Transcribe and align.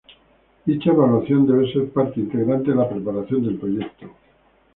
Dicha 0.67 0.89
evaluación 0.89 1.45
debe 1.45 1.71
ser 1.71 1.93
parte 1.93 2.19
integrante 2.21 2.71
de 2.71 2.75
la 2.75 2.89
preparación 2.89 3.43
del 3.45 3.59
proyecto. 3.59 4.07